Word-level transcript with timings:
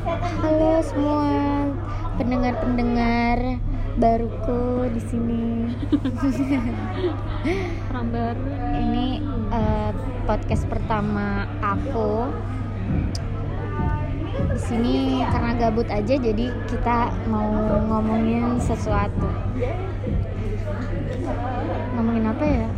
Halo 0.00 0.80
semua 0.80 1.28
pendengar-pendengar 2.16 3.60
baruku 4.00 4.88
di 4.96 5.02
sini. 5.04 5.44
orang 7.92 8.08
baru 8.08 8.48
Ini 8.80 9.06
eh, 9.52 9.92
podcast 10.24 10.64
pertama 10.72 11.44
aku. 11.60 12.32
Di 14.56 14.60
sini 14.64 15.20
karena 15.28 15.52
gabut 15.68 15.88
aja 15.92 16.16
jadi 16.16 16.48
kita 16.64 17.12
mau 17.28 17.52
ngomongin 17.84 18.56
sesuatu. 18.56 19.28
Ngomongin 21.92 22.24
apa 22.24 22.44
ya? 22.48 22.68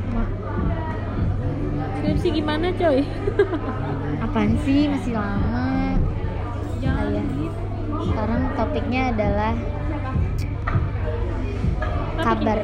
Skripsi 2.03 2.35
gimana 2.35 2.75
coy 2.75 3.07
Apaan 4.19 4.59
sih 4.67 4.91
masih 4.91 5.15
lama? 5.15 5.52
Sekarang 8.03 8.43
topiknya 8.59 9.15
adalah 9.15 9.55
kabar. 12.19 12.59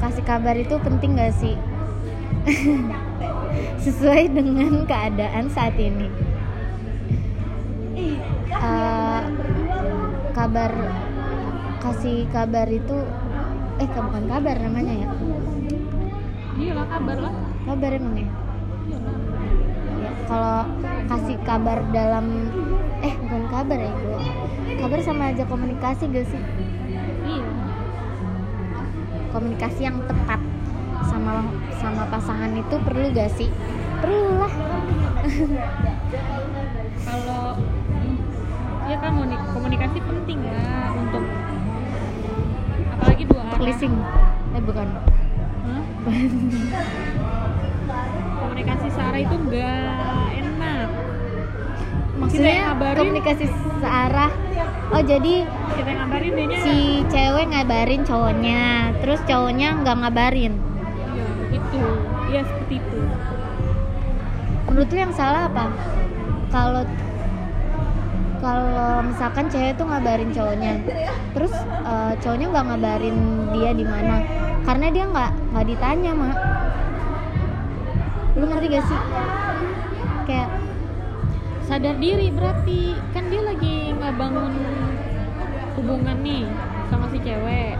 Kasih 0.00 0.24
kabar 0.24 0.54
itu 0.56 0.74
penting 0.80 1.20
gak 1.20 1.34
sih? 1.36 1.56
Sesuai 3.84 4.32
dengan 4.32 4.88
keadaan 4.88 5.52
saat 5.52 5.76
ini. 5.76 6.08
Eh, 8.62 9.22
kabar 10.32 10.72
kasih 11.82 12.30
kabar 12.30 12.70
itu 12.70 12.94
eh 13.82 13.88
bukan 13.90 14.24
kabar 14.30 14.54
namanya 14.54 14.94
ya 15.02 15.08
iya 16.54 16.72
lah 16.78 16.86
kabar 16.86 17.18
lah 17.18 17.34
kabar 17.66 17.90
emang 17.90 18.16
ya 18.22 18.28
ya 19.98 20.10
kalau 20.30 20.62
kasih 21.10 21.36
kabar 21.42 21.78
dalam 21.90 22.26
kabar 23.52 23.76
ya 23.76 23.92
gue 23.92 24.20
kabar 24.80 24.96
sama 25.04 25.28
aja 25.28 25.44
komunikasi 25.44 26.08
gak 26.08 26.24
sih? 26.24 26.40
Iya. 27.28 27.44
Komunikasi 29.28 29.80
yang 29.84 30.00
tepat 30.08 30.40
sama 31.04 31.44
sama 31.76 32.08
pasangan 32.08 32.48
itu 32.56 32.80
perlu 32.80 33.12
gak 33.12 33.28
sih? 33.36 33.52
Perlu 34.00 34.40
lah 34.40 34.52
kalau 37.04 37.60
ya 38.88 38.96
kan 39.04 39.12
komunikasi 39.52 40.00
penting 40.00 40.40
lah 40.48 40.96
untuk 40.96 41.24
apalagi 42.96 43.24
dua 43.28 43.40
arah. 43.44 43.52
Untuk 43.52 43.68
leasing 43.68 43.94
eh 44.56 44.62
bukan. 44.64 44.88
Hah? 45.68 45.84
komunikasi 48.42 48.88
searah 48.90 49.20
itu 49.20 49.36
enggak 49.36 50.41
maksudnya 52.22 52.52
yang 52.54 52.68
ngabarin. 52.78 53.00
komunikasi 53.02 53.44
searah. 53.82 54.32
Oh 54.92 55.02
jadi 55.02 55.34
kita 55.74 55.90
ngabarin 55.98 56.32
dia 56.36 56.58
si 56.62 56.76
cewek 57.10 57.46
ngabarin 57.50 58.02
cowoknya 58.06 58.62
terus 59.02 59.20
cowoknya 59.26 59.68
nggak 59.82 59.96
ngabarin. 60.06 60.52
Iya 61.10 61.26
itu 61.58 61.82
iya 62.30 62.40
seperti 62.46 62.74
itu. 62.78 62.98
Menurut 64.70 64.88
lu 64.88 64.98
yang 65.02 65.14
salah 65.16 65.50
apa? 65.50 65.66
Kalau 66.52 66.82
kalau 68.42 69.06
misalkan 69.06 69.46
cewek 69.50 69.78
tuh 69.78 69.86
ngabarin 69.86 70.30
cowoknya 70.30 70.72
terus 71.34 71.54
eh, 71.66 72.12
cowoknya 72.22 72.46
nggak 72.52 72.66
ngabarin 72.70 73.16
dia 73.56 73.70
di 73.74 73.84
mana? 73.84 74.16
Karena 74.62 74.86
dia 74.94 75.04
nggak 75.10 75.30
nggak 75.50 75.66
ditanya 75.66 76.12
mak. 76.14 76.36
Lu 78.32 78.48
ngerti 78.48 78.66
gak 78.72 78.84
sih? 78.88 79.00
Kayak 80.24 80.48
sadar 81.62 81.96
diri 81.96 82.28
berarti 82.28 82.80
kan 83.10 83.24
dia 83.26 83.42
lagi 83.42 83.94
ngebangun 83.94 84.52
hubungan 85.74 86.16
nih 86.20 86.44
sama 86.88 87.06
si 87.08 87.18
cewek. 87.18 87.74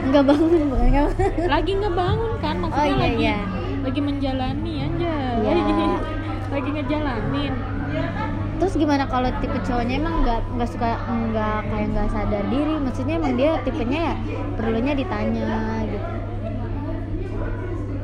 Nggak 0.00 0.24
bangun 0.26 0.62
bukan 0.68 0.86
nggak 0.90 1.08
lagi 1.46 1.72
ngebangun 1.76 2.32
kan 2.40 2.54
maksudnya 2.58 2.82
Oh, 2.82 2.96
iya, 2.96 3.04
lagi 3.04 3.22
iya. 3.22 3.38
lagi 3.80 4.00
menjalani 4.00 4.74
aja 4.80 5.14
Iya. 5.38 5.52
lagi 5.54 5.72
lagi 6.54 6.68
ngejalanin. 6.72 7.52
Terus 8.60 8.74
gimana 8.76 9.04
kalau 9.06 9.30
tipe 9.40 9.56
cowoknya 9.62 9.94
emang 9.96 10.14
nggak 10.20 10.40
nggak 10.52 10.68
suka 10.68 10.88
nggak 11.06 11.58
kayak 11.66 11.86
nggak 11.90 12.08
sadar 12.10 12.44
diri? 12.48 12.74
Maksudnya 12.76 13.14
emang 13.16 13.34
dia 13.34 13.56
tipenya 13.62 14.00
ya 14.02 14.14
perlunya 14.54 14.92
ditanya 14.92 15.50
gitu. 15.86 16.08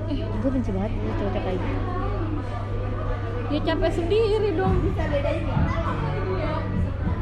Eh 0.06 0.16
gue 0.25 0.50
benci 0.50 0.71
banget 0.72 0.91
sama 0.94 1.12
cowok 1.16 1.32
kayak 1.34 1.59
gitu 1.59 1.96
ya 3.51 3.61
capek 3.62 3.91
sendiri 3.95 4.51
dong. 4.59 4.77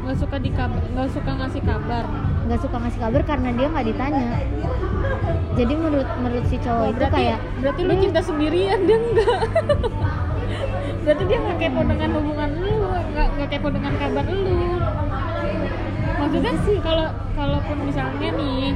Nggak 0.05 0.17
suka 0.21 0.35
di 0.37 0.49
nggak 0.53 1.09
suka 1.13 1.31
ngasih 1.37 1.61
kabar. 1.65 2.05
Nggak 2.45 2.59
suka 2.61 2.75
ngasih 2.81 2.99
kabar 3.01 3.21
karena 3.25 3.49
dia 3.53 3.67
nggak 3.69 3.85
ditanya. 3.89 4.27
Jadi 5.55 5.73
menurut 5.73 6.09
menurut 6.19 6.45
si 6.51 6.57
cowok 6.59 6.85
itu 6.91 6.97
berarti 6.99 7.15
kayak 7.15 7.39
berarti 7.63 7.81
lu 7.87 7.93
cinta 8.01 8.19
sendirian 8.19 8.79
dia 8.83 8.97
enggak 8.99 9.39
berarti 11.05 11.23
dia 11.29 11.37
nggak 11.39 11.57
kepo 11.61 11.81
dengan 11.85 12.09
hubungan 12.17 12.49
lu 12.59 12.75
nggak 13.13 13.27
nggak 13.37 13.49
kepo 13.53 13.67
dengan 13.71 13.93
kabar 13.95 14.25
lu. 14.27 14.57
Maksudnya 16.15 16.53
sih. 16.65 16.77
kalau 16.81 17.07
kalaupun 17.37 17.77
misalnya 17.85 18.29
nih 18.33 18.73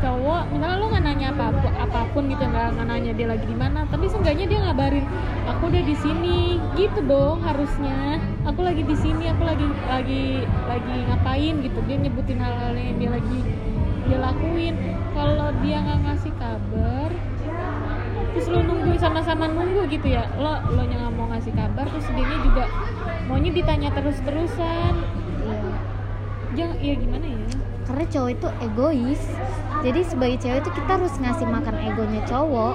cowok 0.00 0.42
misalnya 0.52 0.76
lu 0.80 0.86
nggak 0.88 1.04
nanya 1.04 1.26
apa 1.36 1.44
apa 1.76 2.00
pun 2.16 2.24
gitu 2.32 2.44
nggak 2.44 2.84
nanya 2.88 3.12
dia 3.12 3.28
lagi 3.28 3.44
di 3.44 3.56
mana 3.56 3.84
tapi 3.88 4.08
seenggaknya 4.08 4.46
dia 4.48 4.58
ngabarin 4.64 5.04
aku 5.60 5.68
udah 5.68 5.84
di 5.84 5.96
sini. 5.98 6.40
Gitu 6.78 7.00
dong 7.04 7.44
harusnya. 7.44 8.16
Aku 8.48 8.64
lagi 8.64 8.80
di 8.80 8.96
sini 8.96 9.28
aku 9.28 9.44
lagi 9.44 9.66
lagi 9.90 10.46
lagi 10.64 10.94
ngapain? 11.10 11.54
Gitu. 11.60 11.78
Dia 11.84 11.96
nyebutin 12.00 12.38
hal-hal 12.40 12.72
yang 12.72 12.96
dia 12.96 13.10
lagi 13.12 13.40
dia 14.08 14.18
lakuin. 14.18 14.74
Kalau 15.12 15.52
dia 15.60 15.76
nggak 15.84 15.98
ngasih 16.06 16.32
kabar 16.40 17.10
terus 18.30 18.46
lu 18.46 18.62
nunggu 18.62 18.94
sama-sama 18.94 19.50
nunggu 19.50 19.90
gitu 19.90 20.14
ya 20.14 20.22
lo 20.38 20.62
lo 20.70 20.86
nya 20.86 21.02
nggak 21.02 21.14
mau 21.18 21.26
ngasih 21.34 21.50
kabar 21.50 21.82
terus 21.90 22.06
dia 22.14 22.38
juga 22.46 22.64
maunya 23.26 23.50
ditanya 23.50 23.90
terus-terusan. 23.90 24.94
Iya. 25.40 25.72
jangan 26.54 26.76
ya 26.78 26.94
gimana 26.94 27.26
ya 27.26 27.59
karena 27.90 28.06
cowok 28.06 28.30
itu 28.30 28.48
egois. 28.62 29.22
Jadi 29.82 30.00
sebagai 30.06 30.38
cewek 30.38 30.58
itu 30.62 30.70
kita 30.78 30.90
harus 30.94 31.14
ngasih 31.18 31.46
makan 31.50 31.76
egonya 31.82 32.22
cowok. 32.22 32.74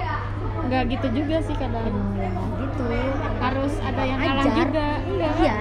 Nggak 0.68 0.82
gitu 0.92 1.06
juga 1.16 1.36
sih 1.40 1.56
kadang. 1.56 1.88
Ya 2.20 2.28
gitu. 2.36 2.84
Harus 3.40 3.74
ada 3.80 4.02
yang 4.04 4.20
Ajar. 4.20 4.44
juga. 4.44 4.88
Enggak 5.08 5.32
iya. 5.40 5.56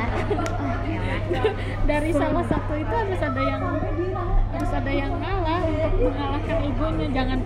Dari 1.89 2.11
salah 2.11 2.45
satu 2.51 2.73
itu 2.75 2.93
harus 2.93 3.19
ada 3.23 3.41
yang 3.41 3.63
harus 4.51 4.71
ada 4.75 4.91
yang 4.91 5.11
ngalah 5.23 5.59
untuk 5.63 5.91
mengalahkan 6.03 6.57
egonya. 6.67 7.07
Jangan 7.15 7.39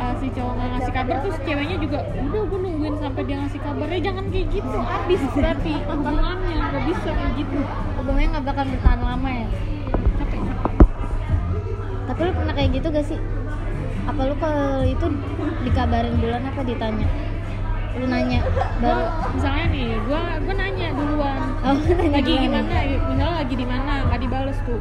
uh, 0.00 0.14
si 0.24 0.26
cowok 0.32 0.52
nggak 0.56 0.68
ngasih 0.72 0.92
kabar 0.96 1.16
terus 1.20 1.38
ceweknya 1.44 1.76
juga 1.76 1.98
udah 2.16 2.42
gue 2.48 2.58
nungguin 2.64 2.96
sampai 2.96 3.22
dia 3.28 3.36
ngasih 3.44 3.60
kabar. 3.60 3.86
Ya 3.92 4.00
jangan 4.00 4.24
kayak 4.32 4.46
gitu. 4.48 4.78
Habis 4.80 5.20
berarti 5.36 5.72
hubungannya 5.84 6.56
nggak 6.64 6.84
bisa 6.88 7.08
kayak 7.12 7.32
gitu. 7.36 7.58
Hubungannya 8.00 8.28
nggak 8.32 8.46
bakal 8.48 8.64
bertahan 8.72 9.00
lama 9.04 9.30
ya 9.36 9.48
tapi 12.10 12.20
lu 12.24 12.32
pernah 12.34 12.52
kayak 12.52 12.70
gitu 12.72 12.86
gak 12.88 13.06
sih? 13.06 13.18
Apa 14.02 14.20
lu 14.24 14.34
kalau 14.36 14.82
itu 14.82 15.06
dikabarin 15.62 16.14
duluan 16.16 16.42
apa 16.42 16.60
ditanya? 16.60 17.06
Lu 17.92 18.06
nanya 18.06 18.40
baru 18.76 19.02
Gua- 19.02 19.12
misalnya 19.30 19.64
nih 19.68 19.86
gue 19.96 20.20
gue 20.40 20.54
nanya 20.56 20.86
duluan. 20.92 21.40
Oh, 21.60 21.74
nanya 21.76 22.10
lagi 22.12 22.26
duluan. 22.28 22.42
gimana? 22.44 22.74
Misalnya 23.04 23.28
lagi 23.36 23.54
di 23.54 23.64
mana? 23.64 23.92
Nggak 24.04 24.20
dibales 24.20 24.58
tuh 24.62 24.80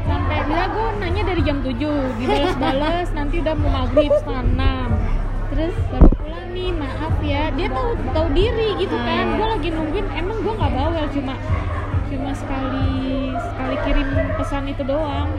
sampai 0.00 0.42
bila 0.42 0.64
gue 0.66 0.86
nanya 0.98 1.22
dari 1.24 1.42
jam 1.42 1.58
7 1.60 1.76
dibales-bales 2.16 3.08
nanti 3.18 3.34
udah 3.38 3.54
mau 3.54 3.70
maghrib 3.76 4.10
setengah 4.14 4.44
enam. 4.46 4.88
Terus? 5.50 5.74
Baru 5.88 6.08
pulang 6.14 6.48
nih 6.50 6.70
maaf 6.72 7.14
ya. 7.20 7.42
Dia 7.50 7.68
tahu 7.68 7.88
tahu 8.10 8.26
diri 8.30 8.68
gitu 8.76 8.94
Ah, 8.94 9.02
kan. 9.02 9.26
Gue 9.34 9.48
lagi 9.50 9.68
nungguin 9.68 10.06
emang 10.10 10.38
gue 10.38 10.52
nggak 10.52 10.72
bawel 10.72 11.04
cuma 11.10 11.34
cuma 12.10 12.34
sekali 12.34 13.30
sekali 13.38 13.76
kirim 13.86 14.08
pesan 14.34 14.64
itu 14.66 14.82
doang. 14.82 15.30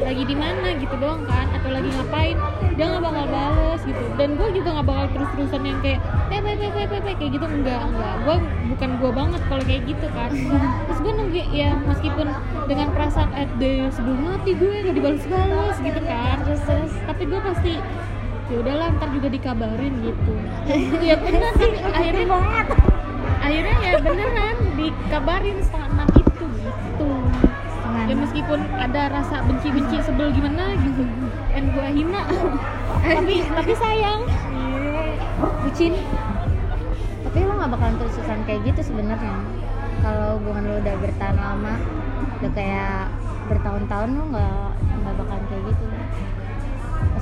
Lagi 0.00 0.22
di 0.24 0.36
mana 0.38 0.72
gitu 0.80 0.96
doang 0.96 1.22
kan 1.28 1.46
atau 1.52 1.68
lagi 1.70 1.88
ngapain 1.92 2.36
dia 2.76 2.84
nggak 2.88 3.02
bakal 3.04 3.26
bales 3.28 3.82
gitu. 3.84 4.04
Dan 4.16 4.28
gue 4.40 4.48
juga 4.56 4.68
nggak 4.80 4.86
bakal 4.88 5.06
terus 5.12 5.28
terusan 5.36 5.62
yang 5.68 5.78
kayak 5.84 6.00
pepe 6.32 6.52
pepe 6.56 6.82
pepe 6.88 7.10
kayak 7.20 7.30
gitu 7.36 7.46
enggak 7.46 7.80
enggak. 7.84 8.14
Gue 8.24 8.36
bukan 8.72 8.90
gue 8.98 9.10
banget 9.12 9.42
kalau 9.46 9.64
kayak 9.68 9.82
gitu 9.84 10.06
kan. 10.16 10.30
Terus 10.88 10.98
gue 11.04 11.12
nunggu 11.12 11.42
ya 11.52 11.70
meskipun 11.84 12.26
dengan 12.66 12.88
perasaan 12.96 13.30
eh 13.36 13.48
deh 13.60 13.92
sebelum 13.92 14.18
mati 14.24 14.50
gue 14.56 14.68
nggak 14.80 14.94
dibales 14.96 15.24
balas 15.28 15.76
gitu 15.84 16.00
kan. 16.00 16.36
Terus 16.48 16.62
terus. 16.64 16.92
Tapi 17.04 17.22
gue 17.28 17.40
pasti 17.44 17.72
ya 18.46 18.56
udahlah 18.62 18.86
ntar 18.96 19.08
juga 19.12 19.28
dikabarin 19.28 19.94
gitu. 20.00 20.32
Ya 21.04 21.20
bener 21.20 21.52
sih 21.60 21.72
akhirnya 21.98 22.26
akhirnya 23.42 23.76
ya 23.78 23.92
beneran 24.02 24.65
dikabarin 24.90 25.58
setengah 25.62 25.88
enam 25.96 26.08
itu 26.14 26.44
gitu. 26.62 27.10
Setengah 27.70 28.02
ya 28.06 28.14
meskipun 28.14 28.60
ada 28.78 29.02
rasa 29.10 29.36
benci-benci 29.46 29.96
sebel 30.02 30.30
gimana 30.30 30.74
gitu. 30.80 31.02
Dan 31.54 31.64
gua 31.72 31.88
hina. 31.90 32.22
Tapi 33.02 33.34
tapi 33.58 33.72
sayang. 33.74 34.20
Bucin. 35.66 35.94
Tapi 37.26 37.38
lo 37.42 37.52
nggak 37.58 37.70
bakalan 37.74 37.94
terus-terusan 38.00 38.40
kayak 38.46 38.60
gitu 38.70 38.80
sebenarnya. 38.94 39.36
Kalau 40.00 40.38
hubungan 40.38 40.62
lo 40.70 40.74
udah 40.80 40.94
bertahan 41.02 41.36
lama 41.36 41.74
udah 42.36 42.52
kayak 42.52 43.08
bertahun-tahun 43.48 44.08
lu 44.12 44.22
nggak 44.28 44.68
nggak 44.76 45.14
bakalan 45.16 45.44
kayak 45.48 45.62
gitu 45.72 45.86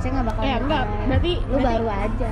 pasti 0.05 0.21
nggak 0.21 0.27
bakalan 0.29 0.45
Ya, 0.45 0.55
enggak. 0.61 0.85
Berarti- 1.09 1.39
lu 1.41 1.57
berarti- 1.57 1.65
baru 1.65 1.87
aja. 1.89 2.29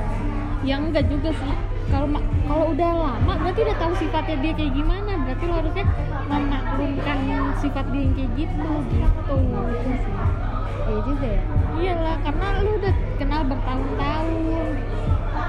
Yang 0.64 0.82
enggak 0.86 1.06
juga 1.10 1.30
sih. 1.34 1.54
Kalau 1.90 2.08
kalau 2.46 2.66
udah 2.74 2.92
lama 2.94 3.34
berarti 3.42 3.60
udah 3.66 3.78
tahu 3.82 3.94
sifatnya 3.98 4.38
dia 4.46 4.54
kayak 4.54 4.74
gimana. 4.78 5.12
Berarti 5.26 5.44
lo 5.50 5.54
harusnya 5.58 5.86
memaklumkan 6.30 7.18
sifat 7.58 7.86
dia 7.90 8.02
yang 8.06 8.14
kayak 8.14 8.32
gitu 8.38 8.70
gitu. 8.94 9.38
Iya 10.84 11.00
juga 11.02 11.28
ya. 11.28 11.44
Iyalah 11.74 12.16
karena 12.22 12.46
lu 12.62 12.72
udah 12.78 12.94
kenal 13.18 13.42
bertahun-tahun. 13.50 14.70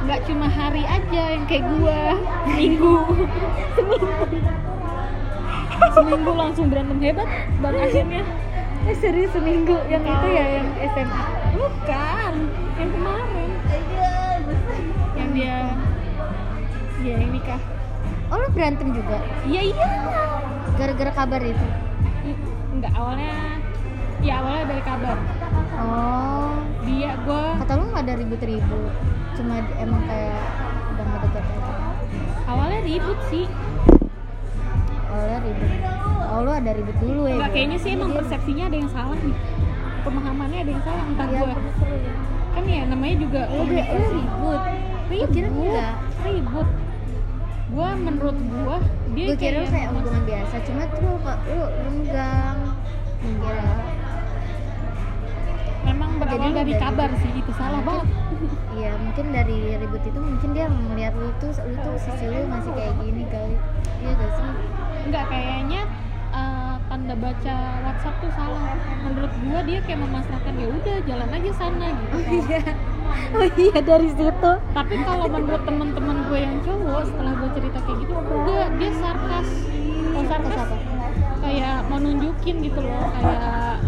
Nggak 0.04 0.20
cuma 0.24 0.46
hari 0.48 0.82
aja 0.88 1.22
yang 1.28 1.44
kayak 1.44 1.64
gua. 1.76 2.00
Minggu. 2.48 2.94
Seminggu. 3.76 4.08
Seminggu 5.92 6.32
langsung 6.32 6.66
berantem 6.72 6.98
hebat 7.04 7.28
dan 7.60 7.74
akhirnya 7.76 8.22
eh 8.84 8.96
serius 9.00 9.32
seminggu. 9.32 9.76
Yang 9.88 10.04
itu 10.08 10.26
ya 10.32 10.44
yang 10.60 10.68
SMA 10.92 11.24
bukan. 11.56 12.34
Yang 12.76 12.90
kemarin. 12.92 13.50
Yang 15.14 15.28
dia 15.34 15.58
dia 17.04 17.14
yang 17.20 17.32
nikah. 17.32 17.60
Oh 18.32 18.36
lu 18.40 18.48
berantem 18.52 18.88
juga? 18.92 19.18
Iya 19.44 19.62
iya. 19.72 19.90
Gara-gara 20.76 21.12
kabar 21.12 21.40
itu? 21.44 21.66
Enggak 22.72 22.92
awalnya 22.96 23.60
ya 24.24 24.40
awalnya 24.40 24.64
dari 24.68 24.82
kabar. 24.82 25.16
Oh. 25.76 26.56
Dia 26.84 27.16
gua 27.24 27.56
kata 27.64 27.72
lu 27.80 27.84
nggak 27.92 28.04
ada 28.04 28.14
ribut-ribut? 28.20 28.92
Cuma 29.34 29.64
emang 29.80 30.02
kayak 30.06 30.44
udah 30.94 31.04
mau 31.10 31.18
deket 31.26 31.42
aja 31.42 31.74
awalnya 32.44 32.80
ribut 32.84 33.18
sih 33.32 33.44
awalnya 35.14 35.38
ribut 35.40 35.70
oh 36.24 36.38
lu 36.42 36.50
ada 36.50 36.70
ribut 36.74 36.96
dulu 36.98 37.22
ya. 37.24 37.34
Enggak 37.38 37.50
kayaknya 37.54 37.78
sih 37.78 37.90
emang 37.94 38.10
persepsinya 38.10 38.64
ada 38.66 38.76
yang 38.76 38.90
salah 38.90 39.18
nih. 39.18 39.36
Pemahamannya 40.02 40.58
ada 40.60 40.70
yang 40.70 40.82
salah 40.82 41.02
entah 41.06 41.26
Iya, 41.26 41.38
gua 41.40 41.54
kan 42.54 42.64
ya 42.66 42.82
namanya 42.86 43.16
juga 43.18 43.40
lu, 43.46 43.54
lu 43.54 43.58
komunikasi 43.62 44.14
ribut. 44.14 44.60
Ribut 45.04 45.30
kira 45.30 45.48
enggak. 45.48 45.94
ribut. 46.22 46.68
Gua 47.70 47.88
menurut 47.94 48.36
gua 48.44 48.76
dia 49.14 49.26
gue 49.30 49.36
kira 49.38 49.62
kayak 49.64 49.88
hubungan 49.90 50.22
biasa 50.26 50.54
cuma 50.66 50.82
tuh 50.90 50.98
lu 51.00 51.12
lu 51.22 51.62
renggang. 51.62 52.58
Kira 53.22 53.68
memang 55.84 56.10
berawal 56.16 56.50
dari 56.50 56.72
dari- 56.72 56.80
kabar 56.80 57.10
sih 57.14 57.30
itu 57.30 57.52
salah 57.54 57.80
banget 57.84 58.06
Iya 58.74 58.92
mungkin 58.98 59.26
dari 59.30 59.58
ribut 59.78 60.02
itu 60.02 60.18
mungkin 60.18 60.50
dia 60.52 60.66
ngeliat 60.70 61.14
lu 61.16 61.30
tuh 61.38 61.52
lu 61.64 61.74
tuh 61.82 61.94
sisi 62.00 62.24
lu 62.28 62.44
masih 62.48 62.72
kayak 62.74 62.94
gini 63.00 63.24
kali. 63.28 63.56
Iya 64.02 64.12
gak 64.18 64.30
sih? 64.36 64.50
Enggak 65.08 65.24
kayaknya 65.30 65.82
eh, 66.34 66.74
tanda 66.88 67.14
baca 67.16 67.56
WhatsApp 67.84 68.16
tuh 68.22 68.30
salah. 68.34 68.62
Menurut 69.04 69.32
gua 69.44 69.60
dia 69.64 69.78
kayak 69.84 70.00
memasrahkan 70.02 70.54
ya 70.56 70.66
udah 70.68 70.96
jalan 71.04 71.28
aja 71.30 71.52
sana 71.56 71.86
gitu. 71.92 72.16
Kan. 72.16 72.32
iya. 72.40 72.62
Oh 73.36 73.46
iya 73.46 73.78
dari 73.84 74.08
situ. 74.10 74.52
Tapi 74.72 74.94
kalau 75.04 75.26
menurut 75.28 75.62
teman-teman 75.62 76.16
gue 76.26 76.40
yang 76.40 76.56
cowok 76.64 77.02
setelah 77.04 77.32
gue 77.36 77.50
cerita 77.52 77.78
kayak 77.84 77.98
gitu 78.00 78.12
enggak 78.16 78.68
dia 78.80 78.90
sarkas. 78.98 79.48
Oh 80.14 80.24
sarkas 80.24 80.56
apa? 80.56 80.76
kayak 81.44 81.76
mau 81.92 82.00
nunjukin 82.00 82.56
gitu 82.64 82.80
loh 82.80 83.12
kayak 83.20 83.84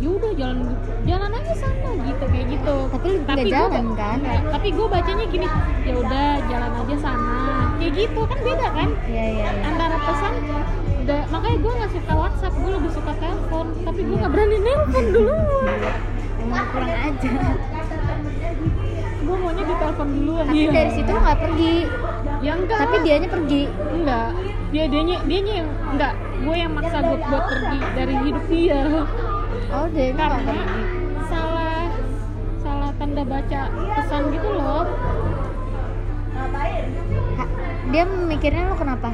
ya 0.00 0.08
udah 0.08 0.32
jalan 0.32 0.58
jalan 1.04 1.30
aja 1.36 1.54
sana 1.60 1.90
gitu 2.08 2.24
kayak 2.24 2.46
gitu. 2.48 2.76
Tapi 2.88 3.06
lu 3.12 3.18
nggak 3.20 3.36
gua 3.36 3.52
jalan, 3.52 3.70
kan? 3.70 3.84
enggak. 3.84 4.42
tapi 4.48 4.68
gue 4.72 4.86
bacanya 4.88 5.24
gini 5.28 5.46
ya 5.84 5.94
udah 6.00 6.28
jalan 6.48 6.72
aja 6.72 6.96
sana. 6.96 7.36
Kayak 7.76 7.92
gitu 8.00 8.20
kan 8.24 8.38
beda 8.40 8.68
kan? 8.72 8.88
Iya 9.04 9.24
iya 9.28 9.48
iya. 9.52 9.62
Antara 9.68 9.96
pesan 10.00 10.32
udah 11.00 11.20
makanya 11.28 11.58
gue 11.60 11.72
nggak 11.76 11.92
suka 11.92 12.12
WhatsApp 12.16 12.54
gue 12.56 12.70
lebih 12.80 12.90
suka 12.96 13.12
telepon. 13.20 13.66
Tapi 13.84 14.00
gue 14.00 14.16
nggak 14.16 14.32
berani 14.32 14.56
nelpon 14.64 15.04
dulu. 15.12 15.36
Emang 16.40 16.66
kurang 16.72 16.94
aja. 16.96 17.30
Gue 19.20 19.36
maunya 19.36 19.64
ditelepon 19.68 20.08
duluan. 20.16 20.44
Tapi 20.48 20.56
Iya. 20.64 20.70
dari 20.72 20.90
situ 20.96 21.12
nggak 21.12 21.38
pergi? 21.44 21.74
Ya 22.40 22.52
enggak. 22.56 22.78
Tapi 22.88 22.96
dianya 23.04 23.28
pergi? 23.28 23.62
Enggak. 23.68 24.28
Dia 24.70 24.84
dianya 24.88 25.16
dianya 25.28 25.52
yang 25.60 25.70
enggak. 25.92 26.14
Gue 26.40 26.56
yang 26.56 26.72
maksa 26.72 26.98
gue 27.04 27.18
buat 27.20 27.44
pergi 27.52 27.78
dari 27.92 28.14
hidup 28.24 28.44
dia 28.48 28.80
oh 29.70 29.86
nggak 29.90 30.10
karena 30.14 30.54
salah 31.26 31.86
salah 32.62 32.90
tanda 32.98 33.22
baca 33.26 33.60
pesan 33.70 34.22
gitu 34.30 34.48
loh. 34.54 34.86
Ha- 37.38 37.52
dia 37.90 38.04
mikirnya 38.06 38.62
lu 38.70 38.74
kenapa? 38.78 39.10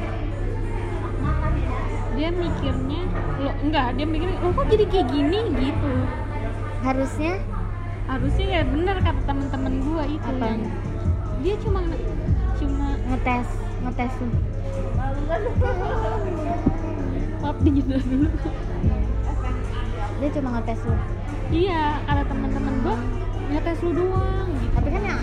Dia 2.17 2.29
mikirnya 2.33 3.01
lo 3.37 3.51
enggak 3.61 3.87
dia 3.97 4.05
mikirnya 4.09 4.37
lo 4.41 4.49
kok 4.53 4.65
jadi 4.69 4.85
kayak 4.89 5.07
gini 5.13 5.39
gitu? 5.57 5.91
Harusnya? 6.81 7.33
Harusnya 8.07 8.45
ya 8.47 8.61
benar 8.63 8.97
kata 9.03 9.21
teman-teman 9.27 9.73
gue 9.83 10.03
itu 10.15 10.31
Apa? 10.37 10.45
yang 10.47 10.61
dia 11.41 11.55
cuma 11.61 11.79
cuma 12.57 12.87
ngetes 13.09 13.47
ngetes 13.85 14.13
lu. 14.21 14.29
Maaf 17.37 17.57
dulu 17.61 18.27
dia 20.17 20.29
cuma 20.33 20.49
ngetes 20.57 20.79
lu. 20.85 20.95
Iya 21.47 22.01
kata 22.03 22.23
teman-teman 22.27 22.73
gue 22.83 22.95
ngetes 23.53 23.79
lu 23.85 23.91
doang 23.95 24.49
gitu. 24.59 24.73
Tapi 24.75 24.89
kan 24.91 25.01
ya 25.05 25.17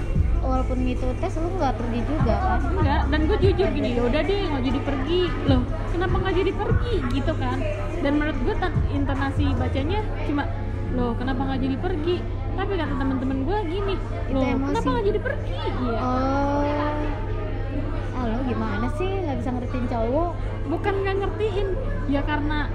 walaupun 0.45 0.79
itu 0.85 1.09
tes 1.25 1.35
lu 1.41 1.49
nggak 1.57 1.75
pergi 1.77 2.01
juga 2.05 2.35
kan? 2.37 2.61
Enggak 2.69 3.03
dan 3.09 3.21
gue 3.27 3.39
jujur 3.41 3.69
gini 3.73 3.89
ya 3.97 4.03
udah 4.07 4.23
deh 4.23 4.41
nggak 4.49 4.65
jadi 4.65 4.81
pergi. 4.85 5.23
Loh 5.51 5.63
kenapa 5.93 6.15
nggak 6.21 6.37
jadi 6.41 6.53
pergi 6.53 6.95
gitu 7.13 7.33
kan? 7.37 7.59
Dan 8.01 8.13
menurut 8.21 8.39
gue 8.45 8.55
intonasi 8.93 9.47
bacanya 9.57 10.01
cuma 10.29 10.45
loh 10.95 11.13
kenapa 11.19 11.41
nggak 11.43 11.61
jadi 11.65 11.77
pergi? 11.81 12.17
Tapi 12.55 12.73
kata 12.79 12.95
teman-teman 12.95 13.39
gue 13.43 13.59
gini 13.67 13.95
loh 14.31 14.47
kenapa 14.47 14.89
nggak 14.95 15.07
jadi 15.11 15.21
pergi? 15.21 15.59
Iya. 15.59 15.99
Oh. 16.01 16.63
Ah 18.15 18.41
gimana 18.47 18.87
sih? 18.97 19.11
Nggak 19.11 19.37
bisa 19.43 19.51
ngertiin 19.59 19.87
cowok. 19.91 20.31
Bukan 20.71 20.95
nggak 21.03 21.17
ngertiin 21.21 21.69
ya 22.09 22.23
karena 22.25 22.71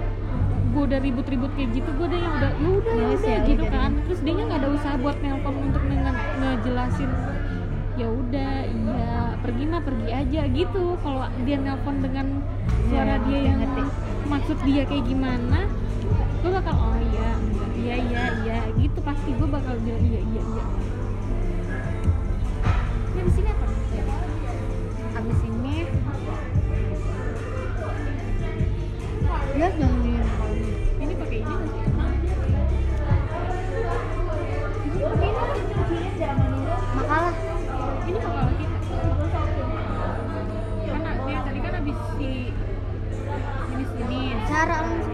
gue 0.70 0.82
udah 0.86 0.98
ribut-ribut 0.98 1.50
kayak 1.52 1.70
gitu 1.72 1.90
gue 1.90 2.06
udah 2.06 2.20
yang 2.20 2.34
udah 2.36 2.50
ya 2.52 2.68
udah 2.70 2.94
ya 2.94 3.06
udah 3.10 3.30
ya, 3.32 3.38
gitu 3.44 3.64
udah. 3.64 3.72
kan. 3.72 3.90
Terus 4.04 4.20
dia 4.20 4.32
nggak 4.36 4.58
ada 4.58 4.68
usaha 4.70 4.94
buat 4.96 5.16
nelpon 5.18 5.54
untuk 5.60 5.82
nge- 5.82 6.04
ngejelasin 6.38 7.10
ya 7.94 8.08
udah 8.08 8.54
iya 8.64 9.10
pergi 9.38 9.64
mah 9.66 9.82
pergi 9.82 10.08
aja 10.08 10.40
gitu. 10.48 10.84
Kalau 10.96 11.20
dia 11.42 11.56
nelpon 11.58 11.96
dengan 11.98 12.26
suara 12.86 13.14
Iya, 13.16 13.24
dia 13.26 13.38
yang 13.44 13.58
ngerti. 13.58 13.82
maksud 14.24 14.58
dia 14.62 14.82
kayak 14.84 15.04
gimana 15.04 15.66
gue 16.40 16.50
bakal 16.50 16.72
oh 16.72 16.96
iya 16.96 17.30
iya 17.76 17.94
iya 18.00 18.22
iya 18.40 18.58
gitu. 18.74 18.98
Pasti 19.00 19.30
gue 19.30 19.48
bakal 19.48 19.74
bilang 19.80 20.02
iya 20.02 20.20
iya 20.22 20.42
iya. 20.46 20.64
Ya 23.10 23.20
di 23.20 23.32
sini 23.32 23.48
apa? 23.50 23.66
Abis 25.12 25.40
ini 25.42 25.74
ya 29.52 29.68
dong 29.76 29.99
jenis 44.70 45.06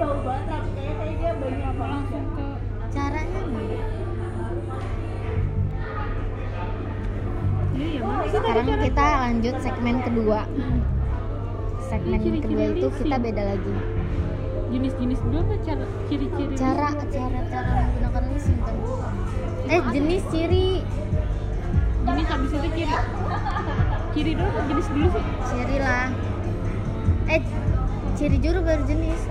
cara 0.00 1.38
langsung 1.38 1.86
langsung 1.86 2.24
ke 2.34 2.46
caranya 2.90 3.40
nih 3.46 3.70
iya 7.78 7.88
ya 7.94 8.00
mana 8.02 8.26
sekarang 8.26 8.66
kita 8.82 9.06
lanjut 9.22 9.54
segmen 9.62 9.96
kedua. 10.02 10.40
Segmen 11.86 12.18
Ini 12.18 12.22
ciri-ciri 12.22 12.44
kedua 12.44 12.64
itu 12.70 12.88
kita 13.02 13.16
beda 13.18 13.42
lagi. 13.54 13.74
Jenis-jenis 14.70 15.20
dulu 15.26 15.38
apa 15.42 15.54
cara 15.66 15.84
ciri-ciri 16.10 16.54
cara 16.58 16.88
cara 17.10 17.40
cara 17.50 17.70
menggunakan 17.78 18.22
leasing 18.30 18.58
kan? 18.62 18.76
Eh 19.70 19.80
jenis 19.94 20.22
ciri. 20.34 20.82
Jenis 22.06 22.26
habis 22.26 22.50
itu 22.58 22.68
ciri. 22.74 22.94
Ciri 24.18 24.32
dulu 24.34 24.58
jenis 24.66 24.86
dulu 24.90 25.06
sih? 25.14 25.24
Ciri 25.50 25.76
lah 25.78 26.10
eh 27.30 27.42
ciri 28.18 28.42
juru 28.42 28.58
baru 28.66 28.82
jenis 28.90 29.22